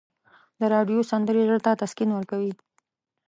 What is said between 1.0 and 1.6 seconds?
سندرې زړه